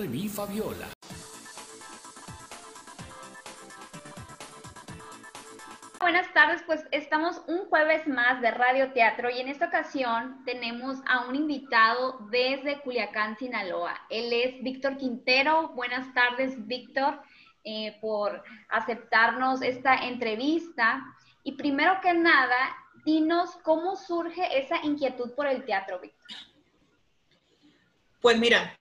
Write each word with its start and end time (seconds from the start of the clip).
re, 0.00 0.08
mi, 0.08 0.28
Fabiola. 0.28 0.88
Buenas 6.00 6.32
tardes, 6.32 6.62
pues 6.66 6.82
estamos 6.90 7.42
un 7.46 7.66
jueves 7.66 8.08
más 8.08 8.40
de 8.40 8.50
Radio 8.50 8.92
Teatro 8.92 9.30
y 9.30 9.38
en 9.38 9.48
esta 9.48 9.66
ocasión 9.66 10.42
tenemos 10.44 10.98
a 11.06 11.26
un 11.26 11.36
invitado 11.36 12.18
desde 12.30 12.80
Culiacán, 12.80 13.36
Sinaloa. 13.36 13.94
Él 14.08 14.32
es 14.32 14.62
Víctor 14.62 14.96
Quintero. 14.96 15.68
Buenas 15.68 16.12
tardes, 16.14 16.66
Víctor, 16.66 17.20
eh, 17.64 17.98
por 18.00 18.42
aceptarnos 18.70 19.60
esta 19.62 19.94
entrevista. 19.94 21.04
Y 21.44 21.52
primero 21.52 22.00
que 22.00 22.14
nada, 22.14 22.76
dinos 23.04 23.50
cómo 23.62 23.94
surge 23.94 24.58
esa 24.58 24.82
inquietud 24.82 25.34
por 25.34 25.46
el 25.46 25.64
teatro, 25.64 26.00
Víctor. 26.00 26.38
Pues 28.20 28.38
mira, 28.38 28.74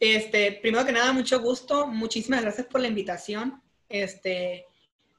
este, 0.00 0.58
primero 0.62 0.84
que 0.84 0.92
nada, 0.92 1.12
mucho 1.12 1.40
gusto. 1.40 1.86
Muchísimas 1.86 2.42
gracias 2.42 2.66
por 2.66 2.80
la 2.80 2.88
invitación. 2.88 3.62
Este, 3.88 4.66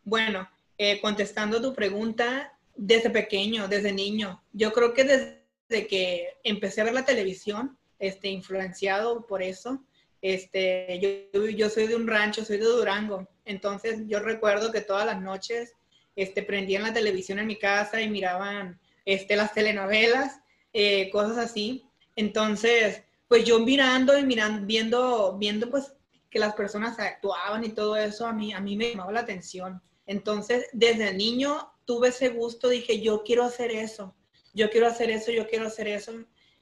bueno, 0.03 0.49
eh, 0.77 1.01
contestando 1.01 1.61
tu 1.61 1.73
pregunta, 1.73 2.57
desde 2.77 3.09
pequeño, 3.09 3.67
desde 3.67 3.91
niño, 3.91 4.41
yo 4.53 4.71
creo 4.71 4.93
que 4.93 5.03
desde 5.03 5.87
que 5.87 6.29
empecé 6.43 6.81
a 6.81 6.83
ver 6.85 6.93
la 6.93 7.05
televisión, 7.05 7.77
este, 7.99 8.29
influenciado 8.29 9.25
por 9.25 9.41
eso, 9.41 9.83
este, 10.21 11.31
yo, 11.55 11.69
soy 11.69 11.87
de 11.87 11.95
un 11.95 12.07
rancho, 12.07 12.45
soy 12.45 12.57
de 12.57 12.65
Durango, 12.65 13.27
entonces 13.45 14.01
yo 14.07 14.19
recuerdo 14.19 14.71
que 14.71 14.81
todas 14.81 15.05
las 15.05 15.21
noches 15.21 15.73
este, 16.15 16.43
prendían 16.43 16.83
la 16.83 16.93
televisión 16.93 17.39
en 17.39 17.47
mi 17.47 17.57
casa 17.57 18.01
y 18.01 18.09
miraban 18.09 18.79
este, 19.05 19.35
las 19.35 19.53
telenovelas, 19.53 20.39
eh, 20.73 21.09
cosas 21.11 21.37
así. 21.37 21.85
Entonces, 22.15 23.03
pues 23.27 23.43
yo 23.43 23.59
mirando 23.59 24.17
y 24.17 24.25
mirando, 24.25 24.65
viendo, 24.65 25.37
viendo 25.37 25.69
pues 25.69 25.93
que 26.29 26.39
las 26.39 26.55
personas 26.55 26.99
actuaban 26.99 27.63
y 27.63 27.69
todo 27.69 27.95
eso, 27.95 28.25
a 28.25 28.33
mí, 28.33 28.53
a 28.53 28.59
mí 28.59 28.75
me 28.75 28.91
llamaba 28.91 29.11
la 29.11 29.21
atención. 29.21 29.81
Entonces, 30.05 30.67
desde 30.73 31.13
niño 31.13 31.71
tuve 31.85 32.09
ese 32.09 32.29
gusto, 32.29 32.69
dije, 32.69 33.01
yo 33.01 33.23
quiero 33.23 33.43
hacer 33.43 33.71
eso, 33.71 34.15
yo 34.53 34.69
quiero 34.69 34.87
hacer 34.87 35.09
eso, 35.09 35.31
yo 35.31 35.47
quiero 35.47 35.67
hacer 35.67 35.87
eso. 35.87 36.13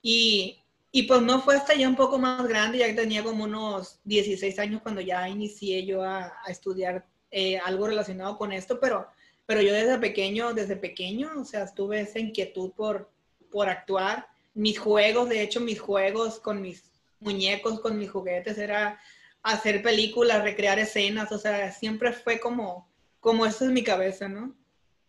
Y, 0.02 0.60
y 0.92 1.04
pues 1.04 1.22
no 1.22 1.42
fue 1.42 1.56
hasta 1.56 1.76
ya 1.76 1.88
un 1.88 1.96
poco 1.96 2.18
más 2.18 2.48
grande, 2.48 2.80
ya 2.80 2.88
que 2.88 2.94
tenía 2.94 3.24
como 3.24 3.44
unos 3.44 4.00
16 4.04 4.58
años 4.60 4.82
cuando 4.82 5.02
ya 5.02 5.28
inicié 5.30 5.86
yo 5.86 6.04
a, 6.04 6.34
estudiar 6.48 7.08
eh, 7.32 7.58
algo 7.60 7.88
relacionado 7.88 8.38
con 8.38 8.52
esto, 8.52 8.80
pero, 8.80 9.08
pero 9.46 9.62
yo 9.62 9.74
desde 9.74 10.00
pequeño, 10.00 10.54
desde 10.54 10.76
pequeño, 10.76 11.32
o 11.38 11.46
sea, 11.46 11.66
tuve 11.74 12.02
esa 12.02 12.20
inquietud 12.20 12.72
por, 12.72 13.12
por 13.52 13.70
actuar 13.70 14.28
mis 14.56 14.80
juegos, 14.80 15.30
de 15.30 15.44
hecho, 15.44 15.60
mis 15.60 15.80
juegos 15.80 16.40
con 16.40 16.62
mis 16.62 16.92
muñecos, 17.20 17.80
con 17.82 18.00
mis 18.00 18.10
juguetes, 18.10 18.58
era 18.58 19.00
hacer 19.44 19.84
películas, 19.84 20.44
recrear 20.44 20.80
escenas, 20.80 21.32
o 21.32 21.38
sea, 21.38 21.72
siempre 21.72 22.14
fue 22.14 22.40
como, 22.40 22.90
como 23.20 23.46
eso 23.46 23.66
es 23.66 23.72
mi 23.72 23.84
cabeza, 23.84 24.28
¿no? 24.28 24.56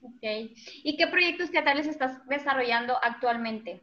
Ok. 0.02 0.22
¿Y 0.84 0.96
qué 0.96 1.06
proyectos 1.06 1.50
teatrales 1.50 1.86
estás 1.86 2.26
desarrollando 2.28 2.98
actualmente? 3.02 3.82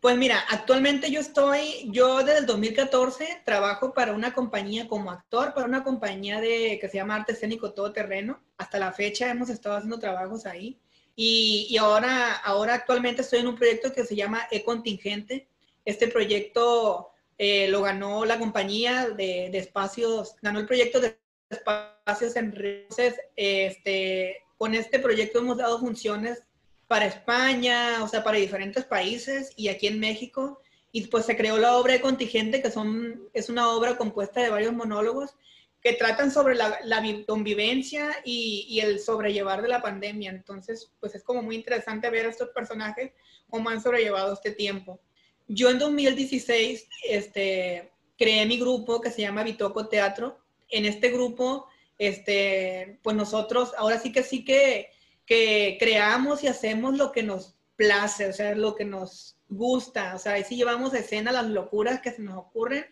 Pues 0.00 0.16
mira, 0.16 0.38
actualmente 0.50 1.10
yo 1.10 1.20
estoy, 1.20 1.88
yo 1.90 2.18
desde 2.18 2.40
el 2.40 2.46
2014 2.46 3.42
trabajo 3.44 3.94
para 3.94 4.12
una 4.12 4.32
compañía 4.34 4.86
como 4.86 5.10
actor, 5.10 5.54
para 5.54 5.66
una 5.66 5.82
compañía 5.82 6.40
de, 6.40 6.78
que 6.78 6.88
se 6.88 6.98
llama 6.98 7.16
Arte 7.16 7.32
Escénico 7.32 7.72
Todo 7.72 7.92
Terreno. 7.92 8.42
Hasta 8.58 8.78
la 8.78 8.92
fecha 8.92 9.30
hemos 9.30 9.48
estado 9.48 9.76
haciendo 9.76 9.98
trabajos 9.98 10.44
ahí. 10.44 10.78
Y, 11.16 11.76
ahora, 11.76 12.34
ahora 12.36 12.74
actualmente 12.74 13.22
estoy 13.22 13.40
en 13.40 13.48
un 13.48 13.56
proyecto 13.56 13.92
que 13.92 14.04
se 14.04 14.16
llama 14.16 14.48
E-Contingente. 14.50 15.46
Este 15.84 16.08
proyecto 16.08 17.10
eh, 17.38 17.68
lo 17.68 17.82
ganó 17.82 18.24
la 18.24 18.38
compañía 18.38 19.10
de, 19.10 19.46
espacios, 19.56 20.34
ganó 20.42 20.58
el 20.60 20.66
proyecto 20.66 21.00
de 21.00 21.16
espacios 21.50 22.34
en 22.36 22.46
Entonces, 22.56 23.14
este, 23.36 24.42
con 24.56 24.74
este 24.74 24.98
proyecto 24.98 25.38
hemos 25.38 25.58
dado 25.58 25.78
funciones 25.78 26.42
para 26.88 27.06
España, 27.06 28.02
o 28.02 28.08
sea, 28.08 28.24
para 28.24 28.38
diferentes 28.38 28.84
países 28.84 29.52
y 29.56 29.68
aquí 29.68 29.86
en 29.86 30.00
México. 30.00 30.60
Y 30.90 31.06
pues 31.08 31.26
se 31.26 31.36
creó 31.36 31.58
la 31.58 31.76
obra 31.76 31.94
de 31.94 32.00
contingente, 32.00 32.62
que 32.62 32.70
son, 32.70 33.28
es 33.32 33.48
una 33.48 33.70
obra 33.70 33.96
compuesta 33.96 34.40
de 34.40 34.50
varios 34.50 34.72
monólogos 34.72 35.36
que 35.84 35.92
tratan 35.92 36.30
sobre 36.30 36.54
la, 36.54 36.80
convivencia 37.26 38.16
y, 38.24 38.80
el 38.80 39.00
sobrellevar 39.00 39.60
de 39.60 39.68
la 39.68 39.82
pandemia. 39.82 40.30
Entonces, 40.30 40.90
pues 40.98 41.14
es 41.14 41.22
como 41.22 41.42
muy 41.42 41.56
interesante 41.56 42.08
ver 42.08 42.24
a 42.24 42.30
estos 42.30 42.48
personajes 42.48 43.12
cómo 43.50 43.68
han 43.68 43.82
sobrellevado 43.82 44.32
este 44.32 44.50
tiempo. 44.50 44.98
Yo 45.46 45.68
en 45.68 45.78
2016 45.78 46.88
este, 47.10 47.92
creé 48.16 48.46
mi 48.46 48.58
grupo 48.58 49.02
que 49.02 49.10
se 49.10 49.20
llama 49.20 49.42
Bitoco 49.42 49.86
Teatro. 49.86 50.38
En 50.70 50.86
este 50.86 51.10
grupo, 51.10 51.68
este, 51.98 52.98
pues 53.02 53.14
nosotros 53.14 53.74
ahora 53.76 53.98
sí 53.98 54.10
que 54.10 54.22
sí 54.22 54.42
que, 54.42 54.88
que 55.26 55.76
creamos 55.78 56.42
y 56.44 56.46
hacemos 56.46 56.96
lo 56.96 57.12
que 57.12 57.22
nos 57.22 57.58
place, 57.76 58.26
o 58.26 58.32
sea, 58.32 58.54
lo 58.54 58.74
que 58.74 58.86
nos 58.86 59.36
gusta. 59.50 60.14
O 60.14 60.18
sea, 60.18 60.32
ahí 60.32 60.44
sí 60.44 60.56
llevamos 60.56 60.94
a 60.94 61.00
escena 61.00 61.30
las 61.30 61.44
locuras 61.44 62.00
que 62.00 62.10
se 62.10 62.22
nos 62.22 62.38
ocurren 62.38 62.86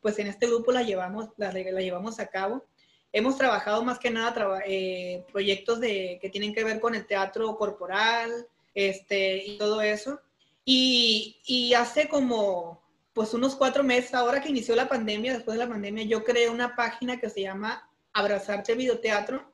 pues 0.00 0.18
en 0.18 0.26
este 0.26 0.46
grupo 0.46 0.72
la 0.72 0.82
llevamos, 0.82 1.30
la, 1.36 1.52
llevamos 1.52 2.20
a 2.20 2.26
cabo. 2.26 2.64
Hemos 3.12 3.36
trabajado 3.38 3.82
más 3.84 3.98
que 3.98 4.10
nada 4.10 4.60
eh, 4.66 5.24
proyectos 5.32 5.80
de, 5.80 6.18
que 6.20 6.30
tienen 6.30 6.54
que 6.54 6.64
ver 6.64 6.80
con 6.80 6.94
el 6.94 7.06
teatro 7.06 7.56
corporal 7.56 8.46
este, 8.74 9.44
y 9.44 9.58
todo 9.58 9.80
eso. 9.80 10.20
Y, 10.64 11.40
y 11.46 11.74
hace 11.74 12.08
como 12.08 12.82
pues 13.14 13.34
unos 13.34 13.56
cuatro 13.56 13.82
meses, 13.82 14.14
ahora 14.14 14.40
que 14.40 14.50
inició 14.50 14.76
la 14.76 14.88
pandemia, 14.88 15.32
después 15.32 15.58
de 15.58 15.64
la 15.64 15.70
pandemia, 15.70 16.04
yo 16.04 16.22
creé 16.22 16.48
una 16.48 16.76
página 16.76 17.18
que 17.18 17.28
se 17.30 17.42
llama 17.42 17.90
Abrazarte 18.12 18.76
Videoteatro, 18.76 19.52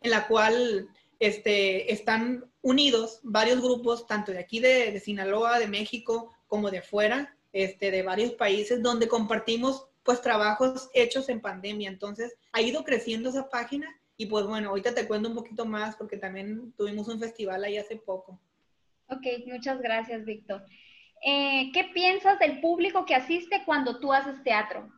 en 0.00 0.10
la 0.10 0.26
cual 0.26 0.88
este, 1.20 1.92
están 1.92 2.50
unidos 2.60 3.20
varios 3.22 3.60
grupos, 3.60 4.06
tanto 4.06 4.32
de 4.32 4.40
aquí 4.40 4.58
de, 4.58 4.90
de 4.90 4.98
Sinaloa, 4.98 5.60
de 5.60 5.68
México, 5.68 6.34
como 6.48 6.70
de 6.70 6.82
fuera, 6.82 7.33
este, 7.54 7.92
de 7.92 8.02
varios 8.02 8.32
países 8.32 8.82
donde 8.82 9.08
compartimos 9.08 9.86
pues 10.02 10.20
trabajos 10.20 10.90
hechos 10.92 11.28
en 11.28 11.40
pandemia. 11.40 11.88
Entonces 11.88 12.34
ha 12.52 12.60
ido 12.60 12.84
creciendo 12.84 13.30
esa 13.30 13.48
página 13.48 13.88
y 14.16 14.26
pues 14.26 14.44
bueno, 14.44 14.70
ahorita 14.70 14.92
te 14.92 15.06
cuento 15.06 15.28
un 15.28 15.36
poquito 15.36 15.64
más 15.64 15.96
porque 15.96 16.16
también 16.16 16.72
tuvimos 16.72 17.08
un 17.08 17.20
festival 17.20 17.62
ahí 17.64 17.78
hace 17.78 17.96
poco. 17.96 18.38
Ok, 19.08 19.24
muchas 19.46 19.80
gracias, 19.80 20.24
Víctor. 20.24 20.64
Eh, 21.24 21.70
¿Qué 21.72 21.84
piensas 21.94 22.38
del 22.40 22.60
público 22.60 23.06
que 23.06 23.14
asiste 23.14 23.62
cuando 23.64 24.00
tú 24.00 24.12
haces 24.12 24.42
teatro? 24.42 24.92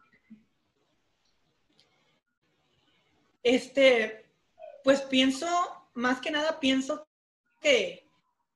Este, 3.43 4.25
pues 4.83 5.03
pienso, 5.03 5.47
más 5.95 6.21
que 6.21 6.31
nada 6.31 6.59
pienso 6.59 7.07
que 7.61 8.09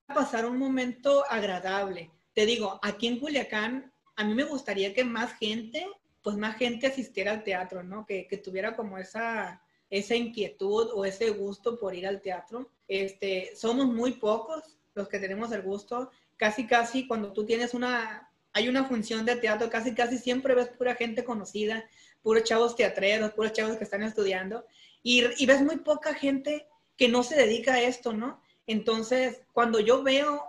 va 0.09 0.15
a 0.15 0.19
pasar 0.19 0.47
un 0.47 0.59
momento 0.59 1.22
agradable. 1.28 2.11
Te 2.40 2.46
digo, 2.46 2.80
aquí 2.80 3.06
en 3.06 3.18
Culiacán 3.18 3.92
a 4.16 4.24
mí 4.24 4.34
me 4.34 4.44
gustaría 4.44 4.94
que 4.94 5.04
más 5.04 5.34
gente, 5.34 5.86
pues 6.22 6.38
más 6.38 6.56
gente 6.56 6.86
asistiera 6.86 7.32
al 7.32 7.44
teatro, 7.44 7.82
¿no? 7.82 8.06
Que, 8.06 8.24
tuviera 8.42 8.74
como 8.76 8.96
esa, 8.96 9.62
esa 9.90 10.16
inquietud 10.16 10.88
o 10.94 11.04
ese 11.04 11.28
gusto 11.28 11.78
por 11.78 11.94
ir 11.94 12.06
al 12.06 12.22
teatro. 12.22 12.70
Este, 12.88 13.54
somos 13.54 13.88
muy 13.88 14.12
pocos 14.12 14.78
los 14.94 15.06
que 15.06 15.18
tenemos 15.18 15.52
el 15.52 15.60
gusto. 15.60 16.10
Casi, 16.38 16.66
casi 16.66 17.06
cuando 17.06 17.30
tú 17.34 17.44
tienes 17.44 17.74
una, 17.74 18.32
hay 18.54 18.70
una 18.70 18.86
función 18.86 19.26
de 19.26 19.36
teatro, 19.36 19.68
casi, 19.68 19.94
casi 19.94 20.16
siempre 20.16 20.54
ves 20.54 20.68
pura 20.68 20.94
gente 20.94 21.24
conocida, 21.24 21.84
puros 22.22 22.44
chavos 22.44 22.74
teatreros, 22.74 23.32
puros 23.32 23.52
chavos 23.52 23.76
que 23.76 23.84
están 23.84 24.02
estudiando, 24.02 24.64
y, 25.02 25.24
y 25.36 25.44
ves 25.44 25.60
muy 25.60 25.76
poca 25.76 26.14
gente 26.14 26.66
que 26.96 27.06
no 27.06 27.22
se 27.22 27.36
dedica 27.36 27.74
a 27.74 27.82
esto, 27.82 28.14
¿no? 28.14 28.40
Entonces, 28.66 29.42
cuando 29.52 29.78
yo 29.78 30.02
veo 30.02 30.42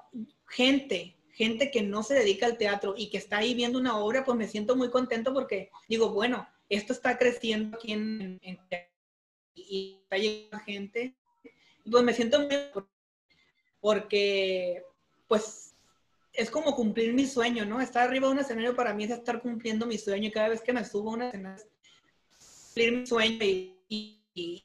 gente 0.48 1.18
gente 1.42 1.72
que 1.72 1.82
no 1.82 2.04
se 2.04 2.14
dedica 2.14 2.46
al 2.46 2.60
teatro 2.60 2.94
y 2.96 3.10
que 3.10 3.18
está 3.18 3.38
ahí 3.38 3.56
viendo 3.56 3.80
una 3.80 3.98
obra, 3.98 4.24
pues 4.24 4.38
me 4.38 4.48
siento 4.48 4.76
muy 4.76 4.92
contento 4.92 5.34
porque 5.34 5.72
digo, 5.90 6.10
bueno, 6.10 6.48
esto 6.70 6.94
está 6.94 7.18
creciendo 7.18 7.78
aquí 7.78 7.94
en, 7.94 8.40
y 9.56 10.00
está 10.04 10.18
llegando 10.18 10.60
gente. 10.60 11.16
Pues 11.90 12.04
me 12.04 12.14
siento 12.14 12.42
muy 12.42 12.56
porque 13.80 14.84
pues 15.28 15.74
es 16.34 16.52
como 16.52 16.76
cumplir 16.76 17.12
mi 17.16 17.26
sueño, 17.26 17.66
¿no? 17.66 17.82
Estar 17.82 18.08
arriba 18.08 18.28
de 18.28 18.34
un 18.34 18.40
escenario 18.40 18.76
para 18.76 18.94
mí 18.94 19.06
es 19.06 19.10
estar 19.10 19.42
cumpliendo 19.42 19.88
mi 19.88 19.98
sueño 19.98 20.28
y 20.28 20.32
cada 20.32 20.50
vez 20.50 20.62
que 20.62 20.74
me 20.74 20.86
subo 20.86 21.10
a 21.10 21.14
un 21.14 21.22
escenario, 21.24 21.66
cumplir 22.38 22.98
mi 23.00 23.08
sueño 23.08 23.38
y, 23.42 23.80
y, 24.36 24.64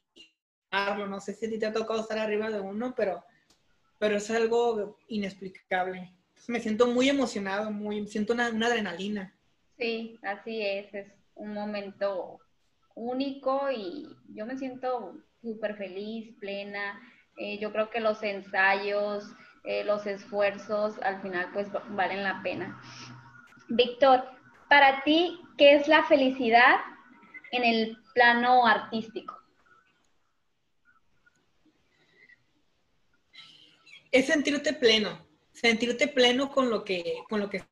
no 0.71 1.19
sé 1.21 1.33
si 1.33 1.47
a 1.47 1.49
ti 1.49 1.57
te 1.57 1.65
ha 1.65 1.73
tocado 1.73 2.01
estar 2.01 2.19
arriba 2.19 2.51
de 2.51 2.59
uno, 2.59 2.93
pero, 2.95 3.23
pero 3.97 4.17
es 4.17 4.29
algo 4.29 4.99
inexplicable 5.07 6.16
me 6.47 6.59
siento 6.59 6.87
muy 6.87 7.09
emocionado, 7.09 7.71
muy, 7.71 8.07
siento 8.07 8.33
una, 8.33 8.47
adrenalina. 8.47 9.33
Sí, 9.77 10.17
así 10.23 10.61
es, 10.61 10.93
es 10.93 11.07
un 11.35 11.53
momento 11.53 12.39
único 12.95 13.69
y 13.71 14.07
yo 14.29 14.45
me 14.45 14.57
siento 14.57 15.15
súper 15.41 15.75
feliz, 15.75 16.35
plena. 16.39 16.99
Eh, 17.37 17.59
yo 17.59 17.71
creo 17.71 17.89
que 17.89 17.99
los 17.99 18.23
ensayos, 18.23 19.25
eh, 19.63 19.83
los 19.83 20.07
esfuerzos 20.07 20.97
al 20.99 21.21
final 21.21 21.49
pues 21.53 21.67
valen 21.89 22.23
la 22.23 22.41
pena. 22.41 22.81
Víctor, 23.69 24.23
para 24.69 25.03
ti, 25.03 25.39
¿qué 25.57 25.75
es 25.75 25.87
la 25.87 26.03
felicidad 26.05 26.77
en 27.51 27.63
el 27.63 27.97
plano 28.13 28.65
artístico? 28.65 29.37
Es 34.11 34.27
sentirte 34.27 34.73
pleno, 34.73 35.26
sentirte 35.59 36.07
pleno 36.07 36.51
con 36.51 36.69
lo 36.69 36.83
que, 36.83 37.23
con 37.29 37.39
lo 37.39 37.49
que 37.49 37.63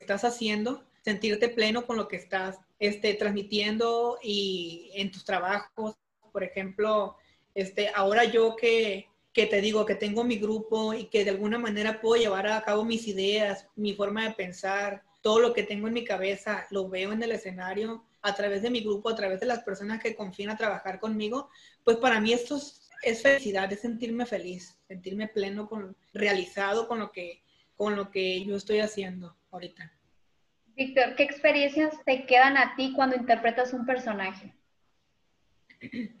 estás 0.00 0.24
haciendo, 0.24 0.82
sentirte 1.02 1.48
pleno 1.48 1.86
con 1.86 1.96
lo 1.96 2.08
que 2.08 2.16
estás 2.16 2.58
este, 2.78 3.14
transmitiendo 3.14 4.18
y 4.22 4.90
en 4.94 5.10
tus 5.10 5.24
trabajos. 5.24 5.96
Por 6.32 6.42
ejemplo, 6.42 7.16
este, 7.54 7.90
ahora 7.94 8.24
yo 8.24 8.56
que, 8.56 9.08
que 9.32 9.46
te 9.46 9.60
digo 9.60 9.84
que 9.84 9.94
tengo 9.94 10.24
mi 10.24 10.36
grupo 10.38 10.94
y 10.94 11.04
que 11.04 11.24
de 11.24 11.30
alguna 11.30 11.58
manera 11.58 12.00
puedo 12.00 12.20
llevar 12.20 12.46
a 12.46 12.62
cabo 12.62 12.84
mis 12.84 13.06
ideas, 13.06 13.66
mi 13.76 13.94
forma 13.94 14.24
de 14.24 14.34
pensar, 14.34 15.02
todo 15.20 15.38
lo 15.38 15.52
que 15.52 15.62
tengo 15.62 15.88
en 15.88 15.94
mi 15.94 16.04
cabeza, 16.04 16.66
lo 16.70 16.88
veo 16.88 17.12
en 17.12 17.22
el 17.22 17.32
escenario 17.32 18.04
a 18.22 18.34
través 18.34 18.62
de 18.62 18.70
mi 18.70 18.80
grupo, 18.80 19.10
a 19.10 19.16
través 19.16 19.40
de 19.40 19.46
las 19.46 19.62
personas 19.62 20.00
que 20.02 20.14
confían 20.14 20.50
a 20.50 20.56
trabajar 20.56 20.98
conmigo, 20.98 21.50
pues 21.84 21.98
para 21.98 22.20
mí 22.20 22.32
esto 22.32 22.56
es, 22.56 22.81
felicidad, 23.22 23.72
es 23.72 23.80
sentirme 23.80 24.26
feliz, 24.26 24.78
sentirme 24.86 25.28
pleno, 25.28 25.68
con, 25.68 25.96
realizado 26.12 26.86
con 26.88 26.98
lo, 27.00 27.10
que, 27.10 27.42
con 27.76 27.96
lo 27.96 28.10
que 28.10 28.44
yo 28.44 28.56
estoy 28.56 28.80
haciendo 28.80 29.36
ahorita. 29.50 29.92
Víctor, 30.74 31.14
¿qué 31.16 31.24
experiencias 31.24 31.94
te 32.04 32.24
quedan 32.26 32.56
a 32.56 32.74
ti 32.76 32.92
cuando 32.94 33.16
interpretas 33.16 33.72
un 33.72 33.86
personaje? 33.86 34.54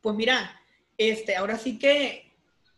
Pues 0.00 0.14
mira, 0.14 0.62
este, 0.96 1.34
ahora 1.34 1.58
sí 1.58 1.76
que, 1.76 2.32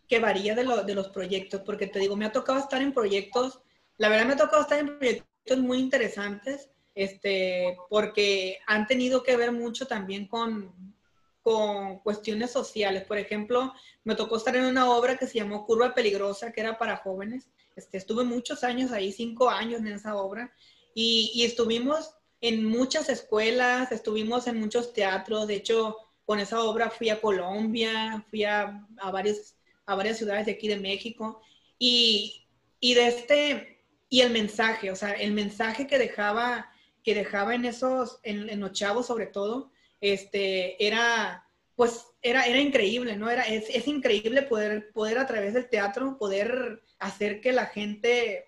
que 0.09 0.21
varía 0.21 0.55
de, 0.55 0.65
de 0.87 0.95
los 0.95 1.09
proyectos, 1.09 1.61
porque 1.61 1.87
te 1.87 1.99
digo, 1.99 2.17
me 2.17 2.25
ha 2.25 2.33
tocado 2.33 2.59
estar 2.59 2.81
en 2.81 2.95
proyectos, 2.95 3.61
la 3.99 4.09
verdad 4.09 4.25
me 4.25 4.33
ha 4.33 4.39
tocado 4.39 4.63
estar 4.63 4.79
en 4.79 4.99
proyectos 4.99 5.59
muy 5.59 5.79
interesantes, 5.79 6.71
este, 6.95 7.77
porque 7.91 8.59
han 8.67 8.87
tenido 8.87 9.23
que 9.23 9.37
ver 9.37 9.53
mucho 9.53 9.87
también 9.87 10.27
con, 10.27 10.95
con 11.43 11.99
cuestiones 12.01 12.51
sociales. 12.51 13.05
Por 13.05 13.19
ejemplo, 13.19 13.73
me 14.05 14.15
tocó 14.15 14.37
estar 14.37 14.57
en 14.57 14.65
una 14.65 14.91
obra 14.91 15.17
que 15.17 15.27
se 15.27 15.39
llamó 15.39 15.65
Curva 15.67 15.95
Peligrosa, 15.95 16.53
que 16.53 16.61
era 16.61 16.79
para 16.79 16.99
jóvenes. 16.99 17.49
Este, 17.77 17.99
estuve 17.99 18.25
muchos 18.25 18.65
años 18.65 18.93
ahí, 18.93 19.13
cinco 19.13 19.49
años 19.49 19.81
en 19.81 19.89
esa 19.89 20.17
obra, 20.17 20.53
y, 20.95 21.45
estuvimos 21.45 22.15
en 22.41 22.65
muchas 22.65 23.09
escuelas, 23.09 23.93
estuvimos 23.93 24.47
en 24.47 24.59
muchos 24.59 24.93
teatros, 24.93 25.47
de 25.47 25.57
hecho, 25.57 25.97
con 26.27 26.41
esa 26.41 26.61
obra 26.61 26.91
fui 26.91 27.11
a 27.11 27.21
Colombia, 27.21 28.25
fui 28.29 28.45
a, 28.45 28.87
a, 28.99 29.11
varios, 29.11 29.55
a 29.87 29.95
varias 29.95 30.19
ciudades 30.19 30.47
de 30.47 30.53
aquí 30.53 30.69
de 30.69 30.79
México, 30.79 31.41
y, 31.79 32.45
y, 32.81 32.95
de 32.95 33.07
este, 33.07 33.85
y 34.09 34.21
el 34.21 34.33
mensaje, 34.33 34.91
o 34.91 34.97
sea, 34.97 35.13
el 35.13 35.33
mensaje 35.33 35.87
que 35.87 35.99
dejaba, 35.99 36.71
que 37.05 37.15
dejaba 37.15 37.55
en 37.55 37.65
esos, 37.65 38.19
en, 38.25 38.51
en 38.51 38.61
los 38.61 38.73
chavos 38.73 39.07
sobre 39.07 39.27
todo, 39.27 39.71
este, 40.01 40.85
era, 40.85 41.47
pues, 41.77 42.07
era, 42.23 42.45
era 42.47 42.59
increíble, 42.59 43.17
¿no? 43.17 43.31
Era, 43.31 43.43
es, 43.43 43.69
es 43.71 43.87
increíble 43.87 44.43
poder, 44.43 44.91
poder 44.93 45.19
a 45.19 45.27
través 45.27 45.55
del 45.55 45.69
teatro, 45.69 46.19
poder 46.19 46.83
hacer 46.99 47.41
que 47.41 47.53
la 47.53 47.67
gente 47.67 48.47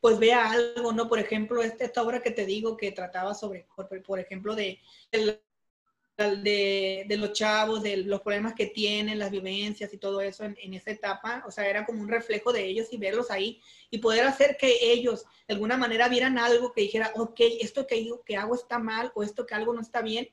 pues 0.00 0.18
vea 0.18 0.50
algo, 0.50 0.92
¿no? 0.92 1.08
Por 1.08 1.18
ejemplo, 1.18 1.62
esta, 1.62 1.84
esta 1.84 2.02
obra 2.02 2.22
que 2.22 2.30
te 2.30 2.46
digo 2.46 2.76
que 2.76 2.92
trataba 2.92 3.34
sobre, 3.34 3.66
por, 4.06 4.20
ejemplo, 4.20 4.54
de, 4.54 4.78
de, 5.12 7.04
de, 7.08 7.16
los 7.16 7.32
chavos, 7.32 7.82
de 7.82 7.98
los 7.98 8.20
problemas 8.20 8.54
que 8.54 8.66
tienen, 8.66 9.18
las 9.18 9.30
vivencias 9.30 9.92
y 9.92 9.98
todo 9.98 10.20
eso 10.20 10.44
en, 10.44 10.56
en, 10.60 10.74
esa 10.74 10.90
etapa, 10.90 11.44
o 11.46 11.50
sea, 11.50 11.68
era 11.68 11.84
como 11.84 12.00
un 12.00 12.08
reflejo 12.08 12.52
de 12.52 12.64
ellos 12.64 12.88
y 12.92 12.96
verlos 12.96 13.30
ahí 13.30 13.60
y 13.90 13.98
poder 13.98 14.24
hacer 14.24 14.56
que 14.56 14.92
ellos 14.92 15.24
de 15.46 15.54
alguna 15.54 15.76
manera 15.76 16.08
vieran 16.08 16.38
algo 16.38 16.72
que 16.72 16.82
dijera, 16.82 17.12
ok, 17.16 17.40
esto 17.60 17.86
que, 17.86 18.08
que 18.24 18.36
hago 18.36 18.54
está 18.54 18.78
mal 18.78 19.12
o 19.14 19.22
esto 19.22 19.46
que 19.46 19.54
algo 19.54 19.72
no 19.72 19.80
está 19.80 20.02
bien, 20.02 20.28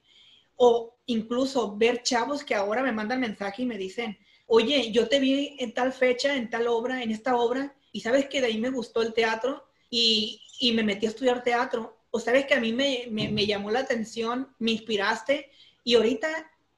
o 0.56 0.98
incluso 1.06 1.76
ver 1.76 2.02
chavos 2.04 2.44
que 2.44 2.56
ahora 2.56 2.84
me 2.84 2.92
mandan 2.92 3.20
mensaje 3.20 3.64
y 3.64 3.66
me 3.66 3.78
dicen, 3.78 4.18
oye, 4.48 4.92
yo 4.92 5.08
te 5.08 5.20
vi 5.20 5.56
en 5.60 5.74
tal 5.74 5.94
fecha, 5.94 6.36
en 6.36 6.50
tal 6.50 6.68
obra, 6.68 7.04
en 7.04 7.12
esta 7.12 7.36
obra, 7.36 7.76
y 7.92 8.02
sabes 8.02 8.28
que 8.28 8.42
de 8.42 8.48
ahí 8.48 8.58
me 8.58 8.70
gustó 8.70 9.02
el 9.02 9.14
teatro 9.14 9.64
y, 9.90 10.42
y 10.60 10.74
me 10.74 10.84
metí 10.84 11.06
a 11.06 11.10
estudiar 11.10 11.44
teatro. 11.44 11.98
O 12.12 12.20
sabes 12.20 12.46
que 12.46 12.54
a 12.54 12.60
mí 12.60 12.72
me, 12.72 13.08
me, 13.10 13.46
llamó 13.46 13.72
la 13.72 13.80
atención, 13.80 14.54
me 14.60 14.72
inspiraste 14.72 15.50
y 15.84 15.96
ahorita 15.96 16.28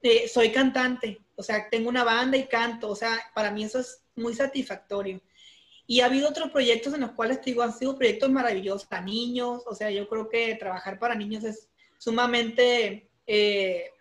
eh, 0.01 0.27
soy 0.27 0.51
cantante. 0.51 1.19
O 1.35 1.43
sea, 1.43 1.69
tengo 1.69 1.89
una 1.89 2.03
banda 2.03 2.37
y 2.37 2.47
canto. 2.47 2.89
O 2.89 2.95
sea, 2.95 3.19
para 3.35 3.51
mí 3.51 3.63
eso 3.63 3.79
es 3.79 4.01
muy 4.15 4.33
satisfactorio. 4.33 5.21
Y 5.85 6.01
ha 6.01 6.05
habido 6.05 6.29
otros 6.29 6.51
proyectos 6.51 6.93
en 6.93 7.01
los 7.01 7.11
cuales, 7.11 7.39
te 7.39 7.51
digo, 7.51 7.61
han 7.63 7.77
sido 7.77 7.95
proyectos 7.95 8.29
maravillosos 8.29 8.85
para 8.85 9.03
niños. 9.03 9.63
O 9.67 9.75
sea, 9.75 9.91
yo 9.91 10.09
creo 10.09 10.27
que 10.27 10.55
trabajar 10.55 10.99
para 10.99 11.15
niños 11.15 11.43
es 11.43 11.69
sumamente 11.97 13.06
eh, 13.27 13.91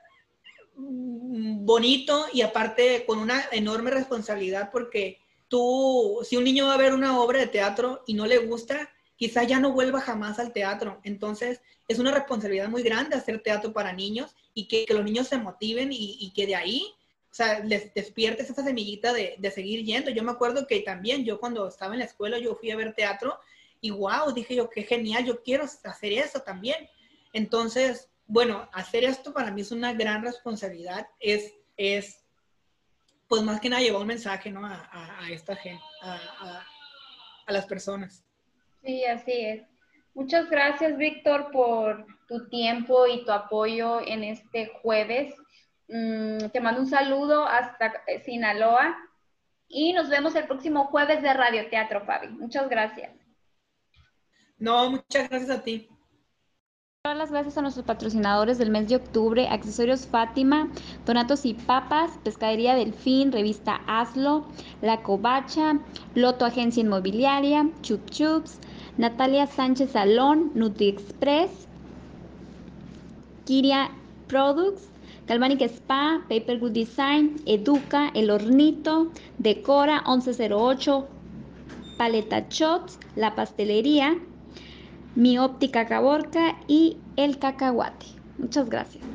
bonito 0.77 2.27
y 2.33 2.43
aparte 2.43 3.05
con 3.07 3.19
una 3.19 3.45
enorme 3.51 3.91
responsabilidad 3.91 4.71
porque 4.71 5.19
tú, 5.49 6.21
si 6.25 6.37
un 6.37 6.45
niño 6.45 6.67
va 6.67 6.75
a 6.75 6.79
ver 6.79 6.95
una 6.95 7.21
obra 7.21 7.41
de 7.41 7.47
teatro 7.47 8.03
y 8.07 8.15
no 8.15 8.27
le 8.27 8.39
gusta, 8.39 8.91
quizá 9.17 9.43
ya 9.45 9.59
no 9.59 9.73
vuelva 9.73 10.01
jamás 10.01 10.39
al 10.39 10.53
teatro. 10.53 11.01
Entonces, 11.05 11.61
es 11.89 11.99
una 11.99 12.13
responsabilidad 12.13 12.69
muy 12.69 12.83
grande 12.83 13.17
hacer 13.17 13.43
teatro 13.43 13.73
para 13.73 13.93
niños 13.93 14.35
y 14.55 14.69
que, 14.69 14.87
los 14.89 15.05
niños 15.05 15.29
se 15.29 15.39
motiven 15.39 15.89
y, 15.93 16.33
que 16.35 16.47
de 16.47 16.57
ahí, 16.57 16.87
o 17.31 17.35
sea, 17.35 17.61
les 17.61 17.93
despiertes 17.95 18.51
esa 18.51 18.65
semillita 18.65 19.13
de, 19.13 19.37
de, 19.39 19.51
seguir 19.51 19.85
yendo. 19.85 20.11
Yo 20.11 20.23
me 20.23 20.33
acuerdo 20.33 20.67
que 20.67 20.81
también 20.81 21.25
yo 21.25 21.39
cuando 21.41 21.69
estaba 21.69 21.95
en 21.95 22.01
la 22.01 22.07
escuela, 22.07 22.39
yo 22.39 22.55
fui 22.55 22.71
a 22.71 22.77
ver 22.77 22.95
teatro 22.95 23.39
y 23.81 23.91
wow, 23.91 24.33
dije 24.35 24.55
yo, 24.55 24.69
qué 24.69 24.83
genial, 24.83 25.25
yo 25.25 25.43
quiero 25.43 25.65
hacer 25.65 26.13
eso 26.13 26.41
también. 26.41 26.89
Entonces, 27.33 28.09
bueno, 28.27 28.69
hacer 28.73 29.05
esto 29.05 29.33
para 29.33 29.51
mí 29.51 29.61
es 29.61 29.71
una 29.71 29.93
gran 29.93 30.23
responsabilidad, 30.23 31.07
es, 31.21 31.55
es 31.77 32.25
pues 33.29 33.43
más 33.43 33.61
que 33.61 33.69
nada 33.69 33.83
llevar 33.83 34.03
un 34.03 34.09
mensaje, 34.09 34.51
¿no? 34.51 34.67
A, 34.67 35.21
esta 35.31 35.55
gente, 35.57 35.83
a, 36.03 36.63
las 37.49 37.67
personas. 37.67 38.25
Sí, 38.83 39.05
así 39.05 39.33
es. 39.33 39.63
Muchas 40.15 40.51
gracias, 40.51 40.97
Víctor, 40.97 41.51
por 41.53 42.07
tu 42.27 42.49
tiempo 42.49 43.07
y 43.07 43.25
tu 43.25 43.31
apoyo 43.31 44.01
en 44.01 44.25
este 44.25 44.73
jueves. 44.83 45.35
Mm, 45.89 46.49
te 46.53 46.61
mando 46.61 46.81
un 46.81 46.89
saludo 46.89 47.47
hasta 47.47 47.93
Sinaloa 48.25 48.97
y 49.69 49.93
nos 49.93 50.09
vemos 50.09 50.35
el 50.35 50.47
próximo 50.47 50.87
jueves 50.87 51.23
de 51.23 51.33
Radio 51.33 51.69
Teatro, 51.69 52.05
Fabi. 52.05 52.29
Muchas 52.29 52.69
gracias. 52.69 53.13
No, 54.59 54.91
muchas 54.91 55.29
gracias 55.29 55.51
a 55.51 55.63
ti 55.63 55.89
las 57.15 57.31
gracias 57.31 57.57
a 57.57 57.63
nuestros 57.63 57.85
patrocinadores 57.87 58.59
del 58.59 58.71
mes 58.71 58.89
de 58.89 58.97
octubre, 58.97 59.47
Accesorios 59.49 60.07
Fátima, 60.07 60.69
Donatos 61.05 61.45
y 61.45 61.55
Papas, 61.55 62.11
Pescadería 62.25 62.75
Delfín, 62.75 63.33
Revista 63.33 63.81
Hazlo, 63.87 64.47
La 64.83 65.03
Covacha, 65.03 65.79
Loto 66.15 66.45
Agencia 66.45 66.81
Inmobiliaria, 66.81 67.71
Chup 67.83 68.11
Chups, 68.11 68.59
Natalia 68.99 69.47
Sánchez 69.47 69.91
Salón, 69.91 70.51
Nutri 70.55 70.89
Express, 70.89 71.69
Kiria 73.45 73.91
Products, 74.27 74.89
Galvanic 75.29 75.63
Spa, 75.63 76.25
Paper 76.29 76.59
Good 76.59 76.73
Design, 76.73 77.37
Educa, 77.47 78.11
El 78.15 78.31
Hornito, 78.31 79.13
Decora 79.39 80.03
1108, 80.07 81.07
Paleta 81.99 82.47
Shots, 82.49 82.99
La 83.15 83.35
Pastelería, 83.35 84.17
mi 85.17 85.39
óptica 85.39 85.87
Caborca 85.87 86.59
y 86.69 86.99
el 87.17 87.39
cacahuate. 87.39 88.07
Muchas 88.37 88.69
gracias. 88.69 89.07